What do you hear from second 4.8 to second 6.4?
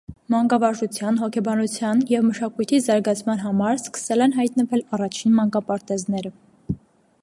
առաջին մանկապարտեզները։